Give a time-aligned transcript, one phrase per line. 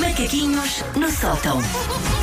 [0.00, 1.60] Macaquinhos no sótão.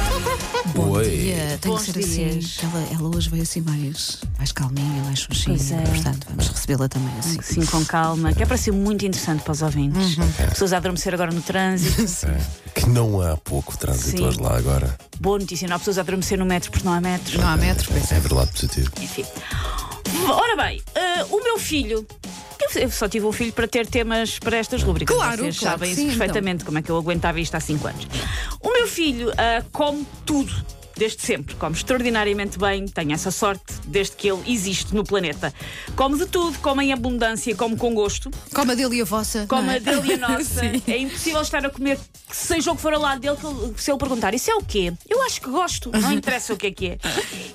[0.73, 1.07] Bom Oi.
[1.07, 2.45] dia, tem Bons que ser dias.
[2.45, 2.65] assim.
[2.65, 5.55] Ela, ela hoje veio assim mais, mais calminha, mais xuxinha.
[5.55, 5.81] Pois é.
[5.81, 7.39] Portanto, vamos recebê-la também assim.
[7.43, 10.15] Sim, com calma, que é para ser muito interessante para os ouvintes.
[10.49, 12.27] Pessoas a adormecer agora no trânsito.
[12.73, 14.95] Que não há pouco trânsito hoje lá agora.
[15.19, 17.35] Boa notícia, não há pessoas a adormecer no metro porque não há metros.
[17.35, 18.15] Não há metros, pois é.
[18.15, 18.91] É verdade positivo.
[19.01, 19.25] Enfim.
[20.27, 22.05] Ora bem, eh, o meu filho.
[22.75, 25.15] Eu- só tive um filho para ter temas para estas rubricas.
[25.15, 27.59] Claro, Vocês claro sabem que isso sim, perfeitamente, como é que eu aguentava isto há
[27.59, 28.07] 5 anos.
[28.61, 30.51] O meu filho ah, come tudo.
[30.99, 35.53] Desde sempre, come extraordinariamente bem, tenho essa sorte desde que ele existe no planeta.
[35.95, 39.45] Come de tudo, come em abundância, come com gosto, Como a dele e a vossa.
[39.47, 39.77] como não é?
[39.77, 40.59] a dele e a nossa.
[40.59, 40.81] Sim.
[40.87, 41.97] É impossível estar a comer,
[42.29, 43.37] seja o que for ao lado dele,
[43.73, 44.91] que se ele perguntar isso é o quê?
[45.09, 46.97] Eu acho que gosto, não interessa o que é que é.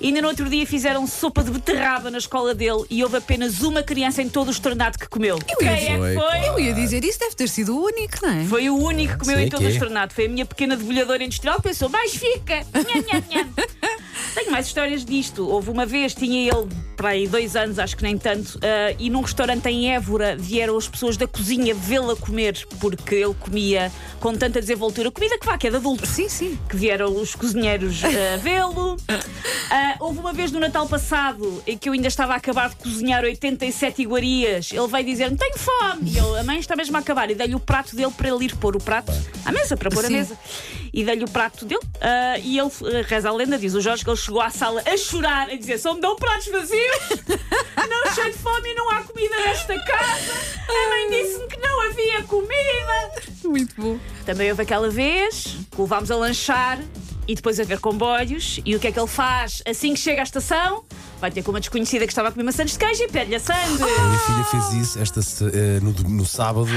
[0.01, 3.61] E ainda no outro dia fizeram sopa de beterraba na escola dele e houve apenas
[3.61, 5.37] uma criança em todo o estornado que comeu.
[5.37, 6.47] Quem é que Foi, foi?
[6.49, 8.45] Eu ia dizer isso, deve ter sido o único, não é?
[8.45, 10.13] Foi o único que comeu Sei em todo que o estornado.
[10.15, 12.65] Foi a minha pequena debulhadora industrial que pensou, mais fica!
[12.73, 13.34] Nham, nham,
[14.35, 15.47] Tenho mais histórias disto.
[15.47, 19.09] Houve uma vez, tinha ele para aí dois anos, acho que nem tanto, ah, e
[19.09, 24.33] num restaurante em Évora vieram as pessoas da cozinha vê-la comer, porque ele comia com
[24.33, 25.11] tanta desenvoltura.
[25.11, 26.05] Comida que vá, que é de adulto.
[26.05, 26.59] Sim, sim.
[26.69, 28.97] Que vieram os cozinheiros ah, vê-lo.
[29.69, 32.75] Ah, houve uma vez no Natal passado em que eu ainda estava a acabar de
[32.75, 34.71] cozinhar 87 iguarias.
[34.71, 36.11] Ele veio dizer-me: Tenho fome!
[36.11, 37.29] E eu, a mãe está mesmo a acabar.
[37.29, 39.11] E dei-lhe o prato dele para ele ir pôr o prato
[39.43, 40.13] à mesa, para pôr a Sim.
[40.13, 40.37] mesa.
[40.95, 41.81] E dei-lhe o prato dele.
[41.99, 44.81] ah, e ele, ah, reza a lenda, diz o Jorge, que ele chegou à sala
[44.85, 46.97] a chorar, a dizer: Só me dão pratos vazios,
[47.89, 50.33] não cheio de fome e não há comida nesta casa.
[50.69, 53.11] A mãe disse-me que não havia comida.
[53.43, 53.99] Muito bom.
[54.25, 56.79] Também houve aquela vez que o levámos a lanchar
[57.27, 58.61] e depois a ver comboios.
[58.63, 60.85] E o que é que ele faz assim que chega à estação?
[61.21, 63.39] Vai ter com uma desconhecida que estava a comer maçãs de queijo e pede-lhe a
[63.39, 63.81] sangue.
[63.83, 66.67] A minha filha fez isso esta, se- eh, no, no sábado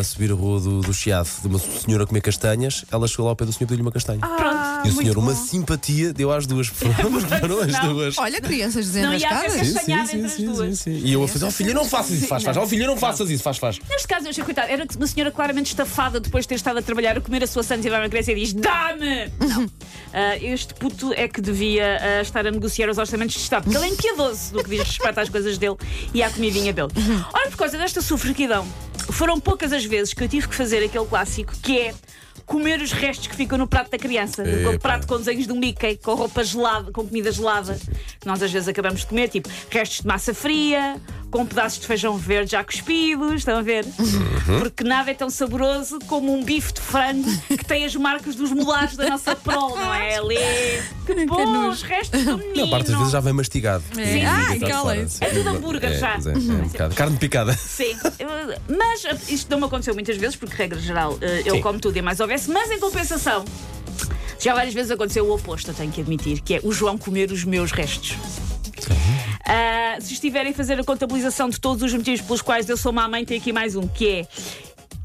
[0.00, 2.84] a subir a rua do, do Chiado de uma senhora a comer castanhas.
[2.90, 4.18] Ela chegou lá ao pé do senhor e deu-lhe uma castanha.
[4.20, 4.86] Pronto.
[4.86, 6.66] e o senhor, uma simpatia, deu às duas.
[6.76, 7.94] Foram foram as Não.
[7.94, 8.18] duas.
[8.18, 9.52] Olha, crianças Não ia haver desenrascadas.
[9.54, 9.74] castanhas.
[9.74, 10.86] castanhada entre as duas.
[10.86, 12.56] E eu a fazer, oh filha, não faças isso, faz, faz.
[12.56, 13.78] Oh filha, não faças isso, faz, faz.
[13.88, 16.82] Neste caso, eu achei, coitado, era uma senhora claramente estafada depois de ter estado a
[16.82, 19.30] trabalhar a comer a sua sangue e vai uma criança e diz: Dá-me!
[19.40, 19.70] Não.
[20.18, 23.75] Ah, este puto é que devia ah, estar a negociar os orçamentos de Estado, porque
[23.76, 25.76] ele é impiedoso no que diz respeito às coisas dele
[26.12, 26.88] e à comidinha dele.
[27.32, 28.66] Ora, por causa desta sufraquidão,
[29.10, 31.94] foram poucas as vezes que eu tive que fazer aquele clássico que é.
[32.44, 34.44] Comer os restos que ficam no prato da criança.
[34.72, 37.76] O prato com desenhos de um Mickey, com roupa gelada, com comida gelada,
[38.24, 40.96] nós às vezes acabamos de comer, tipo restos de massa fria,
[41.36, 43.84] com pedaços de feijão verde já cuspidos, estão a ver?
[44.58, 48.50] Porque nada é tão saboroso como um bife de frango que tem as marcas dos
[48.52, 50.16] molares da nossa prole, não é?
[50.16, 50.36] Ali.
[51.04, 52.56] Que bom, os restos do menino.
[52.56, 53.84] Não, a parte das vezes já vem mastigado.
[53.98, 54.24] É.
[54.24, 55.18] Ai, deitado calem-se.
[55.18, 55.30] fora.
[55.30, 56.08] É tudo hambúrguer É, já.
[56.14, 56.94] é, é um bocado.
[56.94, 57.52] Carne picada.
[57.54, 57.94] Sim,
[58.68, 61.60] mas isto não me aconteceu muitas vezes, porque, regra geral, uh, eu Sim.
[61.60, 63.44] como tudo e mais houvesse, mas em compensação,
[64.40, 67.30] já várias vezes aconteceu o oposto, eu tenho que admitir, que é o João comer
[67.30, 68.16] os meus restos.
[69.46, 72.92] Ah, se estiverem a fazer a contabilização de todos os motivos pelos quais eu sou
[72.92, 74.26] má mãe, tem aqui mais um, que é.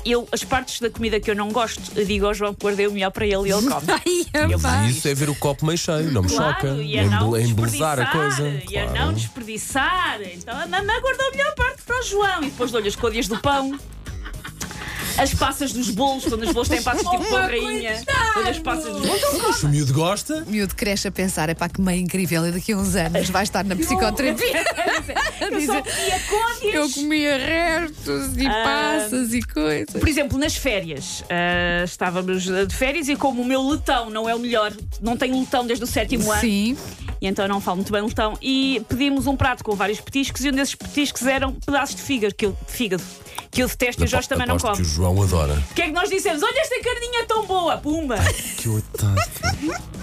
[0.04, 2.88] Eu, as partes da comida que eu não gosto, eu digo ao João que guardei
[2.88, 3.86] o melhor para ele e ele come.
[4.34, 4.58] Ai, Eu epá.
[4.60, 6.56] faço Isso é ver o copo meio cheio, não me choca.
[6.60, 8.50] Claro, e a É não embele- é embelezar a coisa.
[8.68, 9.00] E a Claro.
[9.00, 10.20] não desperdiçar.
[10.24, 13.28] Então a mamãe guardou a melhor parte para o João e depois dou-lhe as côdeas
[13.28, 13.78] do pão.
[15.20, 18.02] As passas dos bolos, quando os bolos têm passas tipo com a rainha.
[18.48, 19.56] As passas bolos.
[19.58, 22.52] Se o miúdo gosta, O miúdo cresce a pensar, é pá, que meio incrível, e
[22.52, 24.64] daqui a uns anos vai estar na psicoterapia.
[25.42, 26.76] Eu só comia.
[26.76, 28.64] Eu comia restos e Ah.
[28.64, 29.96] passas e coisas.
[30.00, 34.36] Por exemplo, nas férias, ah, estávamos de férias e como o meu letão não é
[34.36, 34.72] o melhor,
[35.02, 36.78] não tenho letão desde o sétimo ano, Sim.
[37.22, 40.50] e então não falo muito bem letão, e pedimos um prato com vários petiscos e
[40.50, 43.04] um desses petiscos eram pedaços de fígado, que eu, de fígado,
[43.52, 44.78] que eu detesto e o Jorge também não come.
[44.78, 45.62] que o João adora.
[45.72, 46.42] O que é que nós dissemos?
[46.42, 48.16] Olha esta carninha tão boa, pumba!
[48.58, 49.22] Que otário.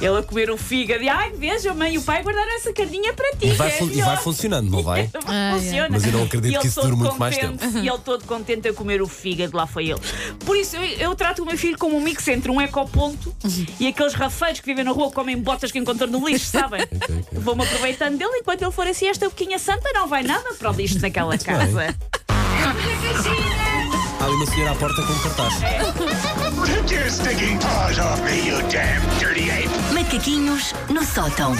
[0.00, 3.12] Ele a comer o fígado e ai, veja, mãe e o pai guardaram essa carninha
[3.14, 3.46] para ti.
[3.46, 5.08] E vai, é e melhor." vai funcionando, não vai?
[5.54, 5.88] Funciona.
[5.90, 7.78] Mas eu não acredito que isso dure muito mais contente, tempo.
[7.78, 10.00] E ele todo contente a comer o fígado, lá foi ele.
[10.44, 13.34] Por isso, eu, eu trato o meu filho como um mix entre um ecoponto
[13.80, 16.82] e aqueles rafeiros que vivem na rua comem botas que encontram no lixo, sabem?
[16.82, 17.24] ok.
[17.32, 20.74] Vou-me aproveitando dele enquanto ele for assim, esta boquinha santa não vai nada para o
[20.74, 21.38] lixo naquela bem.
[21.38, 21.96] casa.
[24.20, 25.54] Há ali uma senhora à porta com um cartaz.
[26.66, 29.68] Take your stinking paws off me, you damn dirty ape!
[29.94, 31.54] Macaquinhos no sótão.